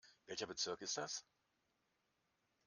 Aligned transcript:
Welcher 0.25 0.47
Bezirk 0.47 0.81
ist 0.81 0.97
das? 0.97 1.23